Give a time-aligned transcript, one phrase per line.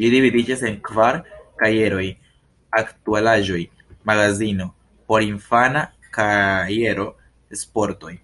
[0.00, 1.16] Ĝi dividiĝas en kvar
[1.62, 2.04] kajeroj:
[2.80, 3.62] “Aktualaĵoj“,
[4.10, 4.66] “Magazino“,
[5.10, 5.82] “Porinfana
[6.18, 7.08] kajero“,
[7.64, 8.14] “Sportoj“.